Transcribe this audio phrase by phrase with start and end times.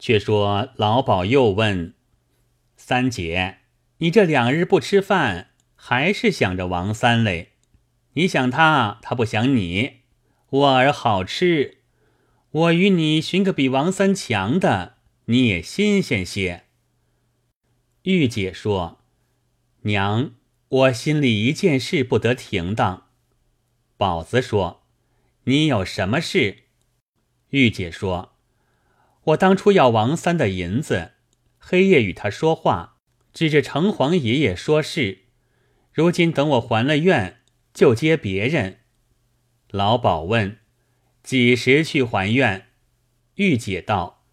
[0.00, 1.94] 却说老鸨又问
[2.74, 3.58] 三姐
[3.98, 7.52] ：“你这两日不吃饭，还是想着王三嘞？
[8.14, 9.98] 你想他，他不想你。
[10.48, 11.82] 我儿好吃，
[12.50, 16.64] 我与你寻个比王三强的，你也新鲜些。”
[18.02, 19.02] 玉姐说
[19.82, 20.32] ：“娘，
[20.68, 23.08] 我心里一件事不得停当。”
[23.98, 24.82] 宝子说
[25.44, 26.64] ：“你有什么事？”
[27.50, 28.29] 玉姐说
[29.24, 31.12] ：“我当初要王三的银子，
[31.58, 32.96] 黑夜与他说话，
[33.32, 35.24] 指着城隍爷爷说事。
[35.92, 37.40] 如今等我还了愿，
[37.74, 38.78] 就接别人。”
[39.70, 40.58] 老鸨问
[41.22, 42.68] ：“几时去还愿？”
[43.36, 44.24] 玉姐道：“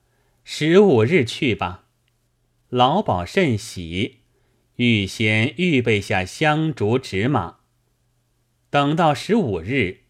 [0.43, 1.85] 十五日去吧。”
[2.69, 4.19] 老鸨甚喜，
[4.77, 7.57] 预先预备下香烛纸马。
[8.69, 10.01] 等到十五日，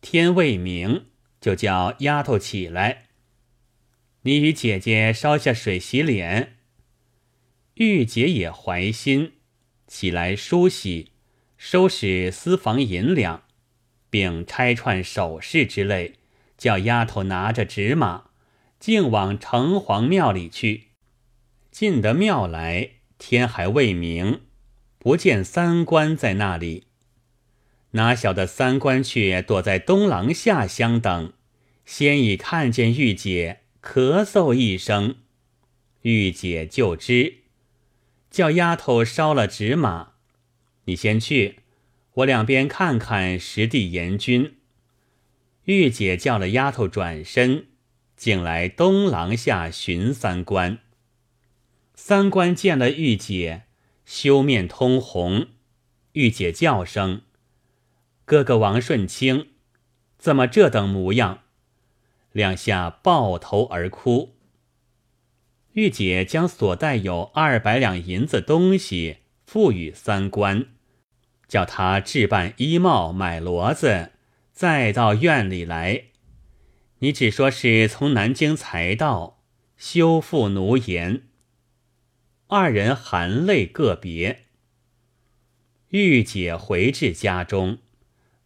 [0.00, 1.06] 天未明。
[1.40, 3.08] 就叫丫头起来，
[4.22, 6.54] 你与姐姐烧下水洗脸。
[7.74, 9.32] 玉姐也怀心，
[9.88, 11.10] 起来梳洗，
[11.56, 13.42] 收拾私房银两，
[14.10, 16.14] 并拆串首饰之类，
[16.56, 18.26] 叫丫头拿着纸马，
[18.78, 20.88] 径往城隍庙里去。
[21.72, 24.42] 进得庙来，天还未明，
[24.98, 26.84] 不见三官在那里。
[27.92, 31.32] 哪晓得三官却躲在东廊下厢等，
[31.84, 35.16] 先已看见玉姐咳嗽一声，
[36.02, 37.38] 玉姐就知，
[38.30, 40.12] 叫丫头烧了纸马，
[40.84, 41.56] 你先去，
[42.14, 44.54] 我两边看看实地严君。
[45.64, 47.66] 玉姐叫了丫头转身，
[48.16, 50.78] 竟来东廊下寻三官。
[51.96, 53.64] 三官见了玉姐，
[54.06, 55.48] 羞面通红，
[56.12, 57.22] 玉姐叫声。
[58.24, 59.48] 哥哥王顺清，
[60.18, 61.41] 怎么这等模样？
[62.32, 64.34] 两下抱头而哭。
[65.72, 70.66] 玉姐将所带有二百两银子东西付与三官，
[71.48, 74.12] 叫他置办衣帽、买骡子，
[74.52, 76.04] 再到院里来。
[76.98, 79.42] 你只说是从南京才到，
[79.76, 81.22] 休负奴言。
[82.48, 84.44] 二人含泪个别。
[85.88, 87.78] 玉姐回至家中。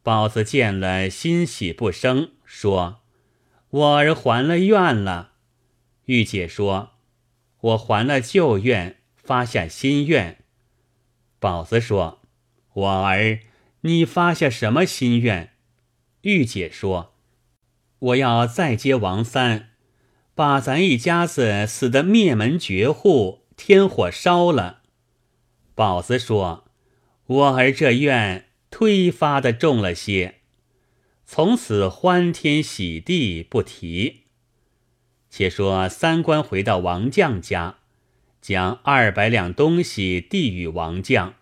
[0.02, 3.00] 宝子见了，欣喜不生，说
[3.76, 5.32] ：“我儿还了愿了。”
[6.06, 6.92] 玉姐说
[7.60, 10.38] ：“我还了旧愿，发下新愿。”
[11.38, 12.20] 宝子说
[12.72, 13.40] ：“我儿，
[13.82, 15.50] 你发下什么心愿？”
[16.22, 17.14] 玉姐说
[17.98, 19.70] ：“我要再接王三，
[20.34, 24.82] 把咱一家子死得灭门绝户，天火烧了。”
[25.74, 26.64] 宝子说
[27.26, 30.40] ：“我儿这愿。”推发的重了些，
[31.26, 34.22] 从此欢天喜地不提。
[35.28, 37.78] 且说三官回到王将家，
[38.40, 41.34] 将二百两东西递与王将，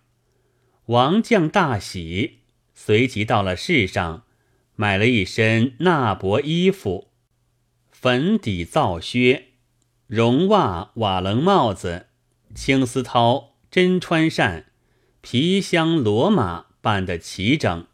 [0.86, 2.38] 王将大喜，
[2.74, 4.24] 随即到了市上，
[4.74, 7.08] 买了一身纳帛衣服、
[7.92, 9.48] 粉底皂靴、
[10.06, 12.06] 绒袜瓦楞帽子、
[12.54, 14.72] 青丝绦、真穿扇、
[15.20, 16.66] 皮箱骡马。
[16.84, 17.86] 办得齐整，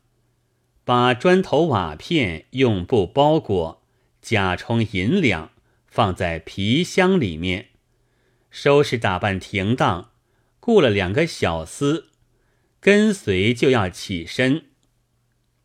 [0.84, 3.82] 把砖头瓦片用布包裹，
[4.20, 5.50] 假充银两，
[5.86, 7.68] 放在皮箱里面，
[8.50, 10.10] 收拾打扮停当，
[10.58, 12.04] 雇了两个小厮，
[12.80, 14.66] 跟随就要起身。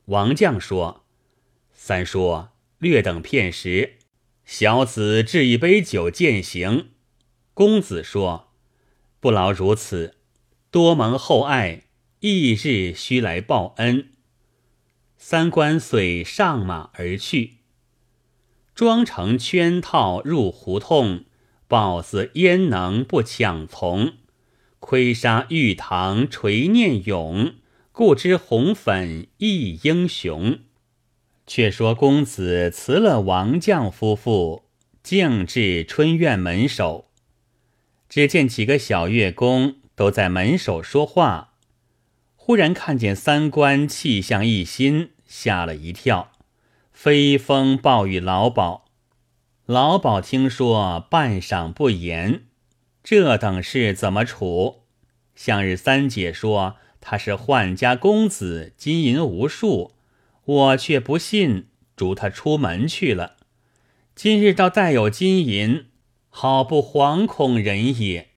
[0.06, 1.06] 王将说
[1.74, 2.48] ：“三叔，
[2.78, 3.98] 略等片时，
[4.46, 6.90] 小子置一杯酒饯行。”
[7.56, 8.50] 公子说
[9.20, 10.16] ：“不劳如此，
[10.70, 11.84] 多蒙厚爱。”
[12.22, 14.10] 翌日须来报恩。
[15.28, 17.54] 三官遂上马而去，
[18.76, 21.24] 装成圈套入胡同。
[21.68, 24.14] 豹子焉能不抢从？
[24.80, 27.56] 窥杀玉堂垂念勇，
[27.92, 30.60] 故知红粉亦英雄。
[31.48, 34.66] 却说公子辞了王将夫妇，
[35.02, 37.10] 径至春院门首，
[38.08, 41.54] 只见几个小乐工都在门首说话。
[42.36, 46.32] 忽然看见三官气象一新，吓了一跳，
[46.92, 48.84] 飞风暴雨老鸨。
[49.66, 52.44] 老鸨听说，半晌不言。
[53.04, 54.84] 这等事怎么处？
[55.36, 59.94] 向日三姐说他是宦家公子，金银无数，
[60.46, 63.38] 我却不信，逐他出门去了。
[64.16, 65.88] 今日倒带有金银，
[66.30, 68.30] 好不惶恐人也。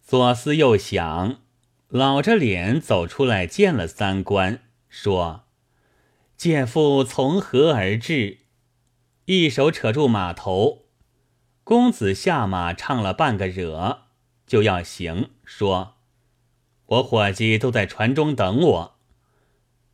[0.00, 1.40] 左思右想。
[1.88, 4.60] 老着脸走出来，见了三官，
[4.90, 5.44] 说
[6.38, 8.38] ：“姐夫从何而至？”
[9.26, 10.86] 一手扯住马头，
[11.64, 14.04] 公子下马唱了半个惹，
[14.46, 15.96] 就要行，说
[16.86, 18.98] ：“我伙计都在船中等我。”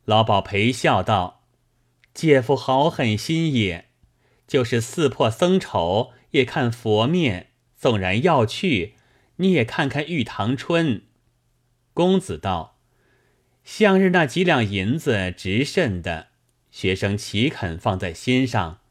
[0.05, 1.47] 老鸨陪笑道
[2.13, 3.89] ：“姐夫好狠心也，
[4.47, 7.49] 就是四破僧丑也看佛面。
[7.75, 8.95] 纵然要去，
[9.37, 11.01] 你也看看玉堂春。”
[11.93, 12.77] 公子道
[13.65, 16.27] ：“向日那几两银子值甚的，
[16.75, 18.81] 学生岂肯放在心上？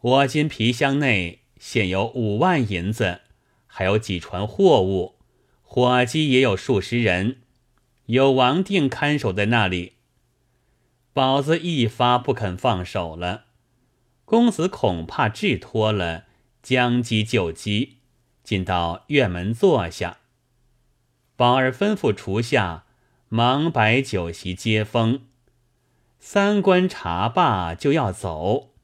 [0.00, 3.20] 我今皮箱内。”现有五万银子，
[3.66, 5.16] 还有几船货物，
[5.60, 7.42] 伙计也有数十人，
[8.06, 9.96] 有王定看守在那里。
[11.12, 13.44] 宝子一发不肯放手了，
[14.24, 16.24] 公子恐怕治脱了，
[16.62, 17.98] 将机就机，
[18.42, 20.20] 进到院门坐下。
[21.36, 22.86] 宝儿吩咐厨下
[23.28, 25.26] 忙摆酒席接风，
[26.22, 28.74] 三官茶罢就要走。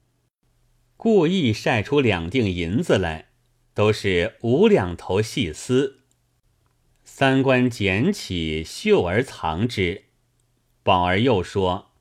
[0.97, 3.27] 故意晒出两锭银子来，
[3.75, 5.99] 都是五两头细丝。
[7.03, 10.05] 三官捡起，袖而藏之。
[10.81, 11.91] 宝儿又说：“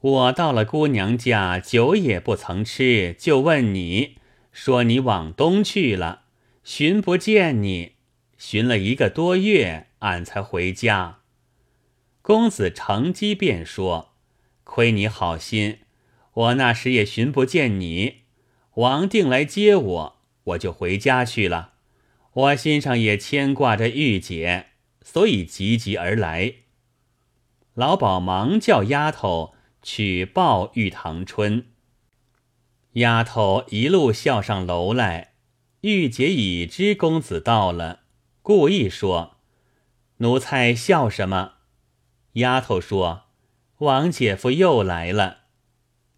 [0.00, 4.16] 我到了姑娘家，酒也不曾吃，就问你
[4.50, 6.22] 说你往东去了，
[6.64, 7.96] 寻不见你，
[8.38, 11.18] 寻了一个多月，俺才回家。”
[12.22, 14.14] 公子乘机便说
[14.66, 15.78] ：“亏你好心。”
[16.36, 18.24] 我那时也寻不见你，
[18.74, 21.72] 王定来接我，我就回家去了。
[22.34, 24.66] 我心上也牵挂着玉姐，
[25.00, 26.56] 所以急急而来。
[27.72, 31.68] 老鸨忙叫丫头去报玉堂春。
[32.92, 35.32] 丫头一路笑上楼来，
[35.80, 38.00] 玉姐已知公子到了，
[38.42, 39.38] 故意说
[40.18, 41.54] ：“奴才笑什么？”
[42.34, 43.22] 丫头说
[43.78, 45.38] ：“王姐夫又来了。”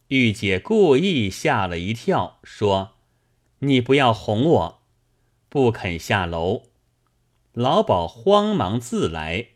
[0.08, 2.96] 玉姐故意吓了一跳，说
[3.60, 4.82] ：“你不要哄我，
[5.48, 6.62] 不肯下楼。”
[7.52, 9.48] 老鸨慌忙自来。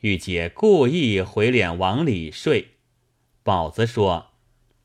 [0.00, 2.74] 玉姐故意回脸往里睡。
[3.42, 4.32] 宝子说：“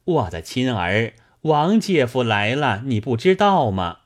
[0.05, 3.99] 我的亲儿，王姐夫来了，你不知道吗？”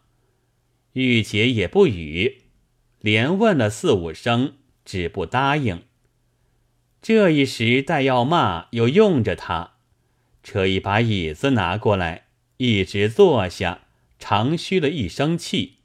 [0.94, 2.45] 玉姐也不语，
[3.00, 5.84] 连问了四五声，只不答应。
[7.01, 9.74] 这一时待要骂，又用着他。
[10.44, 12.25] 车一把椅子拿过来，
[12.57, 13.81] 一直坐下，
[14.18, 15.80] 长吁了一声气。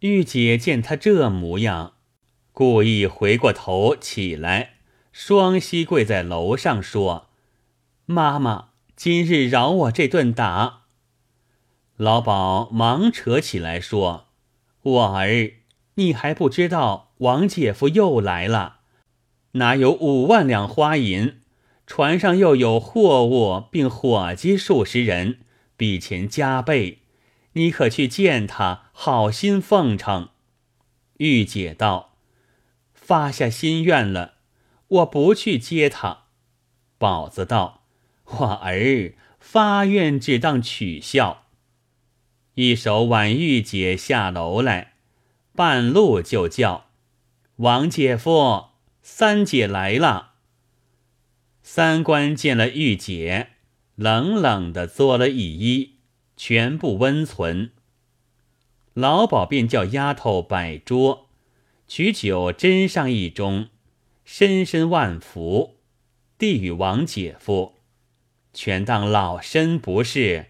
[0.00, 1.94] 玉姐见他这模样，
[2.52, 4.74] 故意回过头起来，
[5.12, 7.30] 双膝跪在楼上说
[8.06, 10.82] ：“妈妈，今日饶我这顿打。”
[11.96, 14.26] 老鸨忙扯起来说
[14.82, 15.52] ：“我儿，
[15.94, 18.80] 你还不知道王姐夫又来了，
[19.52, 21.40] 哪有五万两花银？”
[21.86, 25.40] 船上又有货物，并伙计数十人，
[25.76, 27.00] 比钱加倍。
[27.54, 30.30] 你可去见他，好心奉承。
[31.18, 32.14] 玉姐道
[32.94, 34.34] ：“发下心愿了，
[34.88, 36.24] 我不去接他。”
[36.96, 37.82] 宝子道
[38.24, 41.46] ：“我儿发愿，只当取笑。”
[42.54, 44.94] 一手挽玉姐下楼来，
[45.54, 46.86] 半路就叫
[47.56, 48.71] ：“王姐夫，
[49.02, 50.30] 三姐来了。”
[51.62, 53.48] 三官见了玉姐，
[53.94, 55.90] 冷冷的作了一揖，
[56.36, 57.72] 全部温存。
[58.94, 61.28] 老鸨便叫丫头摆桌，
[61.86, 63.68] 取酒斟上一盅，
[64.24, 65.78] 深深万福，
[66.36, 67.76] 递与王姐夫，
[68.52, 70.48] 全当老身不是，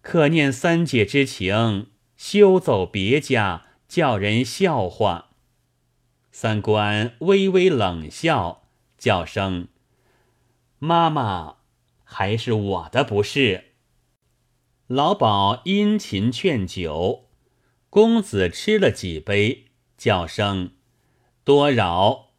[0.00, 5.27] 可念三姐之情，休走别家，叫人笑话。
[6.30, 9.68] 三官微微冷笑，叫声。
[10.78, 11.56] 妈妈，
[12.04, 13.72] 还是我的不是。
[14.86, 17.28] 老鸨殷勤劝酒，
[17.90, 19.66] 公子吃了几杯，
[19.96, 20.72] 叫声
[21.44, 22.30] 多饶，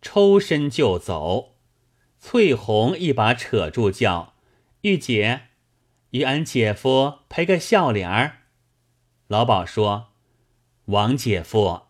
[0.00, 1.56] 抽身就走。
[2.20, 4.34] 翠红一把扯住，叫
[4.82, 5.48] 玉姐，
[6.10, 8.42] 与俺姐夫赔个笑脸儿。
[9.26, 10.12] 老鸨说
[10.86, 11.87] ：“王姐夫，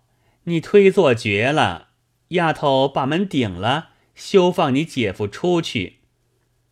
[0.49, 1.89] 你推坐绝了，
[2.29, 5.99] 丫头把门顶了。”休放你姐夫出去，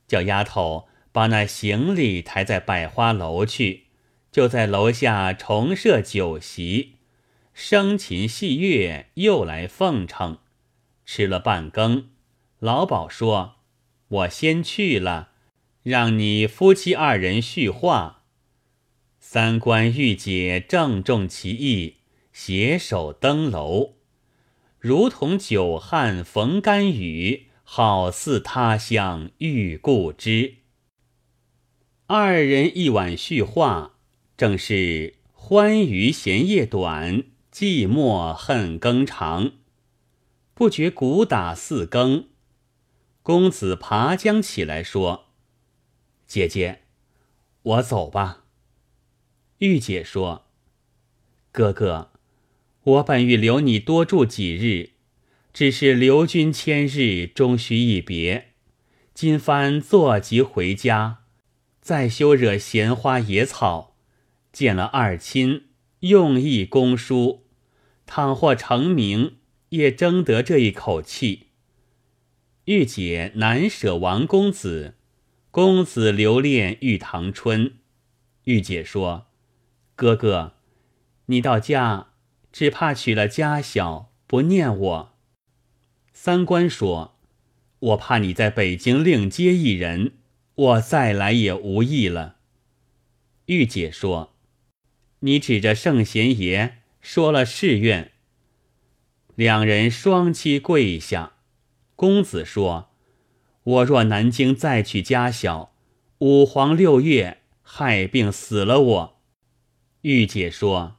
[0.08, 3.84] 叫丫头把那行李抬在百花楼去，
[4.32, 6.96] 就在楼下重设酒席，
[7.56, 10.38] 笙琴戏乐又来奉承。
[11.04, 12.08] 吃了半更，
[12.58, 13.58] 老鸨说
[14.08, 15.28] ：“我先去了，
[15.84, 18.24] 让你夫妻二人叙话。”
[19.20, 21.98] 三官玉姐正中其意，
[22.38, 23.94] 携手登楼。
[24.78, 30.56] 如同久旱逢甘雨，好似他乡遇故知。
[32.06, 33.94] 二人一晚叙话，
[34.36, 39.52] 正是欢娱闲夜短，寂寞恨更长。
[40.52, 42.28] 不觉鼓打四更，
[43.22, 45.30] 公子爬将起来说
[46.28, 46.82] ：“姐姐，
[47.62, 48.44] 我走吧。”
[49.58, 50.44] 玉姐说
[51.50, 52.10] ：“哥哥，
[52.86, 54.90] 我本欲留你多住几日，
[55.52, 58.52] 只是留君千日，终须一别。
[59.12, 61.18] 今番坐即回家。”
[61.82, 63.96] 再休惹闲花野草，
[64.52, 65.66] 见了二亲，
[66.00, 67.44] 用意公书，
[68.06, 69.36] 倘或成名，
[69.68, 71.46] 也争得这一口气。
[72.64, 74.94] 玉姐难舍王公子，
[75.52, 77.74] 公子留恋玉堂春。
[78.44, 79.26] 玉姐说
[79.94, 80.54] ：“哥哥，
[81.26, 82.08] 你到家，
[82.56, 85.14] 只怕娶了家小，不念我。”
[86.14, 87.14] 三官说
[87.78, 90.14] ：“我怕你在北京另接一人。”
[90.56, 92.36] 我再来也无益了。
[93.44, 94.32] 玉姐说
[95.20, 98.12] ：“你指着圣贤爷说了誓愿。”
[99.36, 101.34] 两人双膝跪下。
[101.94, 102.88] 公子说
[103.64, 105.74] ：“我若南京再娶家小，
[106.20, 109.20] 五黄六月害病死了我。”
[110.00, 110.96] 玉姐说：“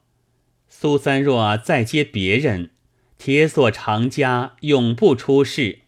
[0.79, 2.69] 苏三若再接别人，
[3.17, 5.79] 铁锁长家，永不出世。”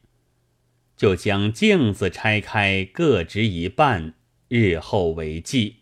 [0.98, 4.16] 就将镜子拆开，各执一半，
[4.48, 5.82] 日后为记。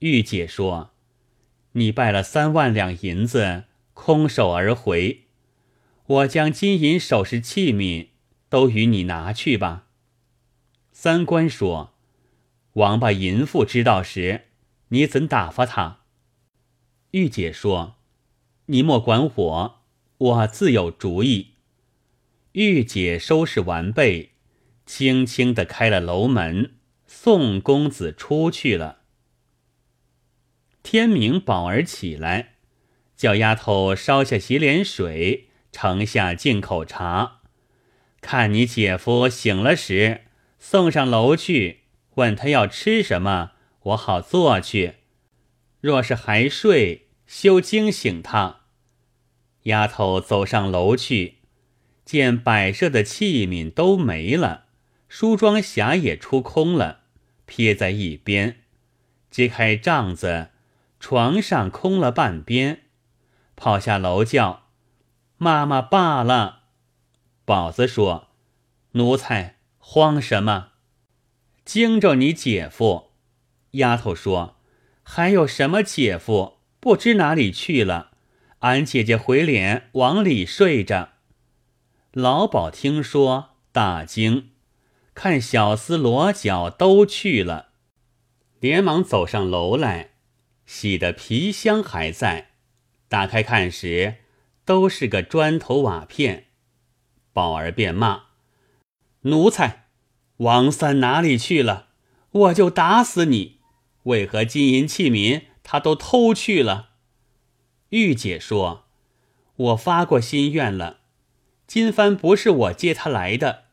[0.00, 0.90] 玉姐说
[1.74, 5.26] ：“你败了三万两银子，空手而回。
[6.06, 8.08] 我将金银首饰器皿
[8.48, 9.86] 都与你拿去吧。”
[10.90, 11.94] 三官说
[12.74, 14.46] ：“王八淫妇知道时，
[14.88, 16.00] 你怎打发他？”
[17.12, 17.94] 玉姐说
[18.70, 19.82] ：“你莫管我，
[20.18, 21.54] 我自有主意。”
[22.52, 24.32] 玉姐收拾完备，
[24.84, 26.72] 轻轻地开了楼门，
[27.06, 29.00] 送公子出去了。
[30.82, 32.54] 天明，宝儿起来，
[33.16, 37.42] 叫丫头烧下洗脸水，盛下进口茶。
[38.20, 40.22] 看你姐夫醒了时，
[40.58, 41.84] 送上楼去，
[42.16, 44.96] 问他要吃什么，我好做去。
[45.80, 48.57] 若是还睡，休惊醒他。
[49.64, 51.38] 丫头走上楼去。
[52.04, 54.64] 见摆设的器皿都没了，
[55.08, 57.00] 梳妆匣也出空了，
[57.44, 58.60] 撇在一边。
[59.30, 60.48] 揭开帐子，
[60.98, 62.84] 床上空了半边，
[63.56, 64.68] 跑下楼叫
[65.36, 66.62] ：“妈妈罢了。”
[67.44, 68.28] 宝子说
[68.92, 70.68] ：“奴才慌什么？
[71.64, 73.10] 惊着你姐夫。”
[73.72, 74.56] 丫头说
[75.04, 76.60] ：“还有什么姐夫？
[76.80, 78.12] 不知哪里去了。
[78.60, 81.10] 俺姐姐回脸往里睡着。”
[82.12, 84.50] 老鸨听说，大惊，
[85.14, 87.68] 看小厮裸脚都去了，
[88.60, 90.10] 连忙走上楼来，
[90.66, 92.50] 洗的皮箱还在，
[93.08, 94.16] 打开看时，
[94.64, 96.46] 都是个砖头瓦片。
[97.32, 98.24] 宝儿便骂
[99.22, 99.84] ：“奴才，
[100.38, 101.88] 王三哪里去了？
[102.30, 103.58] 我就打死你！
[104.04, 106.88] 为何金银器皿他都偷去了？”
[107.90, 108.84] 玉姐说
[109.56, 111.00] ：“我发过心愿了。”
[111.66, 113.64] 金帆不是我接他来的，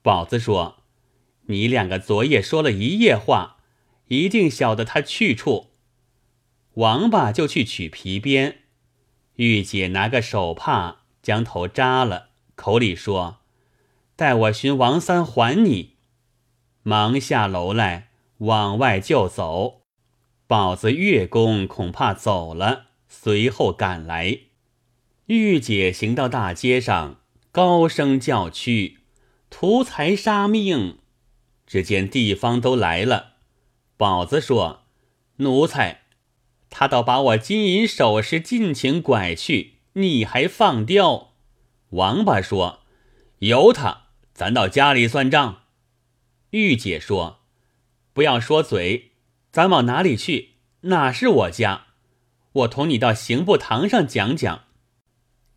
[0.00, 0.82] 宝子说
[1.48, 3.58] ：“你两个昨夜说了一夜话，
[4.08, 5.70] 一定晓得他去处。”
[6.74, 8.62] 王八就去取皮鞭，
[9.36, 13.40] 玉姐拿个手帕将头扎了，口里说
[14.16, 15.96] ：“待我寻王三还你。”
[16.82, 19.82] 忙下楼来往外就走。
[20.46, 22.86] 宝子月宫恐怕走了，
[23.22, 24.40] 随后赶来。
[25.26, 27.20] 玉姐行到大街上，
[27.52, 28.98] 高声叫屈
[29.48, 30.98] ：“图财杀命！”
[31.66, 33.34] 只见地方都来了。
[33.96, 34.82] 宝子说
[35.38, 36.02] ：“奴才，
[36.68, 41.32] 他倒把我金银首饰尽情拐去，你还放刁。”
[41.90, 42.80] 王八说
[43.38, 45.62] ：“由他，咱到家里算账。”
[46.50, 47.38] 玉姐说
[48.12, 49.12] ：“不要说嘴，
[49.50, 50.56] 咱往哪里去？
[50.82, 51.86] 哪是我家？
[52.54, 54.64] 我同你到刑部堂上讲讲。”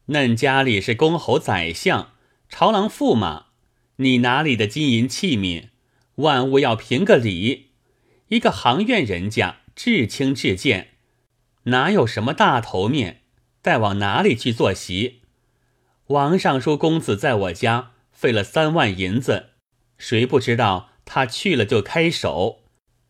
[0.07, 2.13] 嫩家里是公侯宰相、
[2.47, 3.47] 朝郎驸马，
[3.97, 5.69] 你哪里的金银器皿？
[6.15, 7.71] 万物要评个理。
[8.29, 10.95] 一个行院人家，至轻至贱，
[11.63, 13.21] 哪有什么大头面？
[13.61, 15.21] 待往哪里去坐席？
[16.07, 19.51] 王尚书公子在我家费了三万银子，
[19.97, 22.63] 谁不知道他去了就开手？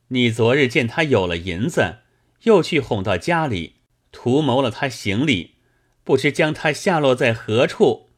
[0.10, 2.00] 你昨日见他有了银子，
[2.44, 3.76] 又去哄到家里，
[4.12, 5.56] 图谋了他行李。
[6.04, 8.10] 不知将他下落在何处，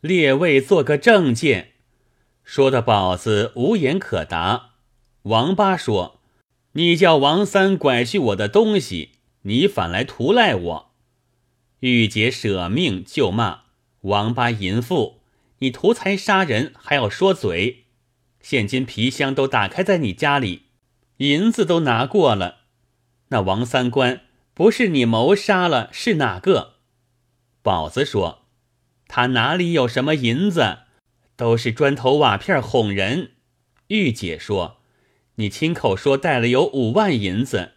[0.00, 1.72] 列位做个证件。
[2.44, 4.74] 说的宝子无言可答。
[5.22, 6.20] 王八说
[6.72, 9.10] ：“你叫王三拐去我的东西，
[9.42, 10.90] 你反来图赖我。
[11.80, 13.62] 玉姐舍命就骂
[14.02, 15.20] 王八淫妇，
[15.58, 17.86] 你图财杀人还要说嘴。
[18.40, 20.66] 现今皮箱都打开在你家里，
[21.16, 22.58] 银子都拿过了。
[23.30, 24.20] 那王三官
[24.58, 26.78] 不是你谋杀了，是哪个？
[27.62, 28.46] 宝子说
[29.06, 30.78] ：“他哪里有什么银子，
[31.36, 33.34] 都是砖头瓦片哄人。”
[33.86, 34.78] 玉姐说
[35.36, 37.74] ：“你亲口说带了有五万银子，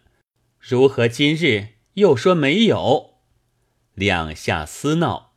[0.58, 3.14] 如何今日又说没有？”
[3.94, 5.34] 两下厮闹，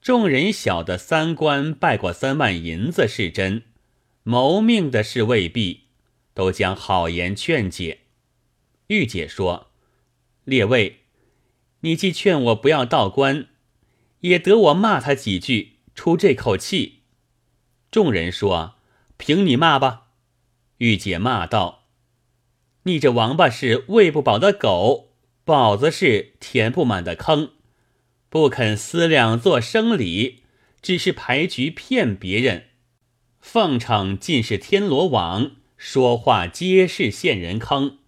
[0.00, 3.64] 众人晓得三官败过三万银子是真。
[4.22, 5.88] 谋命的事未必，
[6.32, 7.98] 都将好言劝解。
[8.86, 9.66] 玉姐说
[10.48, 11.00] ：“列位，
[11.80, 13.48] 你既劝我不要道官，
[14.20, 17.00] 也得我骂他几句，出这口气。”
[17.92, 18.76] 众人说
[19.18, 20.06] ：“凭你骂吧。”
[20.78, 21.84] 玉姐骂道
[22.84, 25.10] ：“你这王八是喂不饱的狗，
[25.44, 27.50] 宝子是填不满的坑，
[28.30, 30.44] 不肯思量做生理，
[30.80, 32.68] 只是牌局骗别人。”
[33.38, 37.98] 奉承尽是天罗网，说话皆是陷人坑，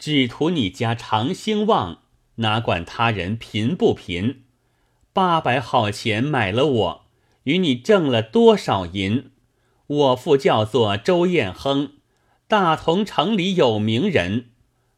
[0.00, 1.98] 只图你家长兴旺，
[2.36, 4.44] 哪管他人贫不贫？
[5.12, 7.06] 八百好钱买了我，
[7.42, 9.30] 与你挣了多少银？
[9.86, 11.92] 我父叫做周彦亨，
[12.48, 14.46] 大同城里有名人，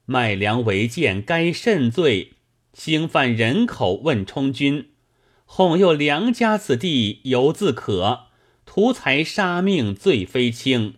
[0.04, 2.34] 卖粮为贱该甚罪？
[2.72, 4.90] 兴犯人口问充军，
[5.44, 8.26] 哄诱良家子弟犹自可。
[8.64, 10.94] 图财杀命罪非轻，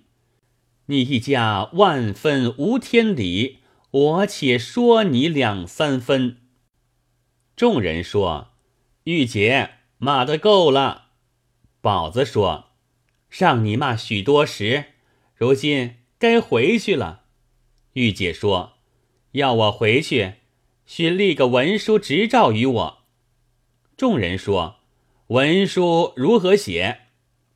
[0.87, 3.61] 你一家万分无天理，
[3.95, 6.39] 我且说你两三分。
[7.55, 8.49] 众人说
[9.05, 11.11] ：“玉姐骂的够了。”
[11.81, 12.71] 宝子说
[13.31, 14.87] ：“让你骂许多时，
[15.37, 17.27] 如今该回去了。”
[17.95, 18.79] 玉姐说
[19.31, 20.35] ：“要我回去，
[20.85, 22.99] 须立个文书执照于我。”
[23.97, 24.81] 众人说
[25.29, 27.03] ：“文书如何写？”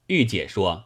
[0.06, 0.84] 玉姐说：“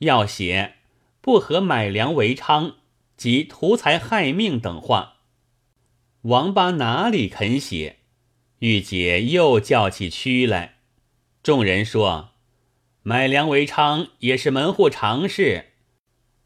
[0.00, 0.74] 要写
[1.20, 2.74] 不合买粮为娼
[3.22, 5.18] 及图财害命等话。”
[6.22, 7.98] 王八哪里肯写？
[8.58, 10.78] 玉姐又叫起屈来。
[11.40, 12.30] 众人说
[13.04, 15.66] ：“买粮为娼也是门户常事，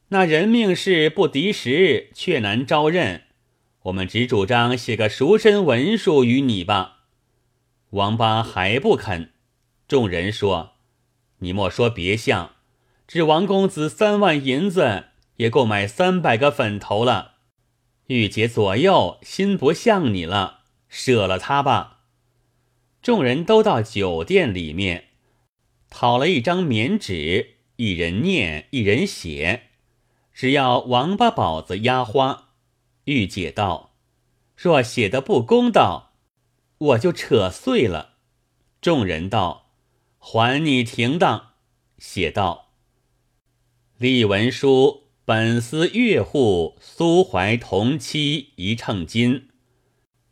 [0.09, 3.23] 那人命事不敌时，却难招认。
[3.85, 7.05] 我们只主张写个赎身文书与你吧。”
[7.91, 9.33] 王八还不肯。
[9.89, 10.75] 众人说。
[11.41, 12.53] 你莫说别相，
[13.07, 15.06] 只王公子三万银子，
[15.37, 17.35] 也够买三百个粉头了。
[18.07, 22.01] 玉姐左右心不像你了，舍了他吧。
[23.03, 25.09] 众人都到酒店里面，
[25.91, 29.71] 讨了一张棉纸，一人念，一人写，
[30.33, 32.49] 只要王八宝子压花。
[33.05, 33.95] 玉姐道
[34.57, 36.13] ：“若写的不公道，
[36.79, 38.15] 我就扯碎了。”
[38.83, 39.65] 众人道。
[40.19, 41.53] 还你停当，
[41.99, 42.73] 写道：
[43.97, 49.49] 立文书本司岳户苏怀同妻一秤金，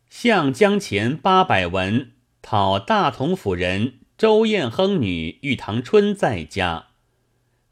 [0.09, 6.91] 向将钱八百文讨大同府人周彦亨女玉堂春在家，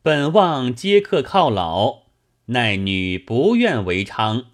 [0.03, 2.07] 本望接客犒劳，
[2.47, 4.47] 奈女不愿为娼。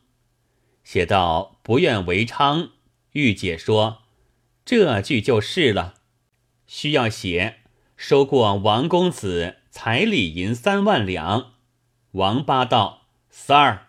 [0.85, 2.69] 写到不愿为娼，
[3.13, 4.03] 玉姐说
[4.67, 5.95] 这句就是了。
[6.67, 7.61] 需要写
[7.97, 11.55] 收过王公子彩礼银三万两。
[12.13, 13.89] 王八道三儿，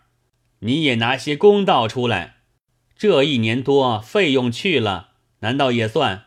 [0.60, 2.36] 你也拿些公道出来。
[2.96, 6.26] 这一年多费用去了，难道也算？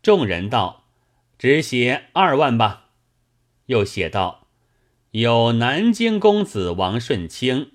[0.00, 0.84] 众人道
[1.36, 2.90] 只写二万吧。
[3.66, 4.46] 又写道
[5.10, 7.72] 有南京公子王顺清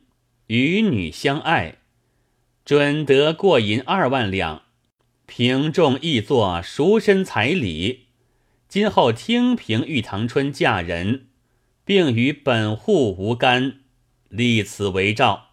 [0.47, 1.79] 与女相爱，
[2.63, 4.63] 准得过银二万两。
[5.25, 8.07] 平众亦作赎身彩礼，
[8.67, 11.27] 今后听凭玉堂春嫁人，
[11.85, 13.81] 并与本户无干，
[14.29, 15.49] 立此为诏。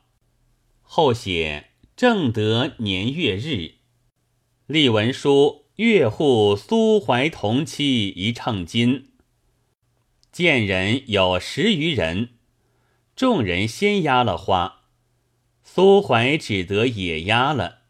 [0.83, 3.75] 后写正德年月日，
[4.66, 9.12] 立文书岳户苏怀同妻一秤金。
[10.33, 12.31] 见人有十余人，
[13.16, 14.85] 众人先压了花，
[15.64, 17.81] 苏怀只得也压了。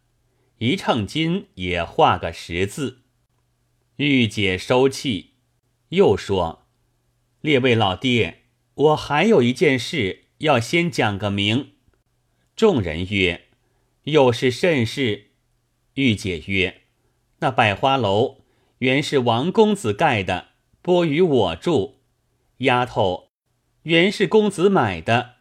[0.59, 3.03] 一秤金也画个十字，
[3.97, 5.31] 玉姐收气，
[5.91, 6.60] 又说
[7.41, 8.43] ：“列位老爹，
[8.75, 11.73] 我还有一件事要先讲个明。”
[12.55, 13.49] 众人曰
[14.05, 15.31] ：“又是甚事？”
[15.95, 16.83] 玉姐曰
[17.41, 18.43] ：“那百花楼
[18.79, 20.49] 原是王公子盖的，
[20.83, 22.01] 拨与我住。
[22.59, 23.31] 丫头
[23.85, 25.37] 原是公子买的，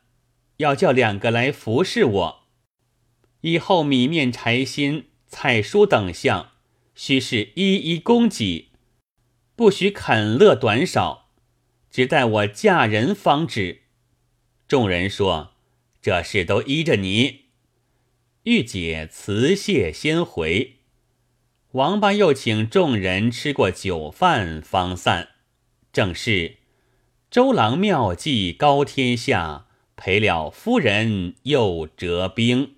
[0.57, 2.39] 要叫两个来服侍我。”
[3.41, 6.51] 以后米面柴薪、菜蔬等项，
[6.95, 8.71] 须是一一供给，
[9.55, 11.28] 不许肯乐短少，
[11.91, 13.81] 只待我嫁人方知。
[14.67, 15.53] 众人说
[16.01, 17.45] ：“这事都依着你。”
[18.43, 20.77] 玉姐辞谢先回。
[21.73, 25.29] 王八又请众人吃过酒饭，方散。
[25.91, 26.57] 正是
[27.29, 32.75] 周郎妙计高天下，赔了夫人又折兵。